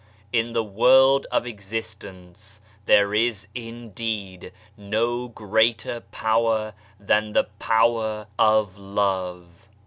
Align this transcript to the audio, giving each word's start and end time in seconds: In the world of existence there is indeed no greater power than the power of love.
In 0.33 0.53
the 0.53 0.63
world 0.63 1.27
of 1.31 1.45
existence 1.45 2.59
there 2.87 3.13
is 3.13 3.47
indeed 3.53 4.51
no 4.75 5.27
greater 5.27 5.99
power 6.11 6.73
than 6.99 7.33
the 7.33 7.43
power 7.59 8.25
of 8.39 8.79
love. 8.79 9.45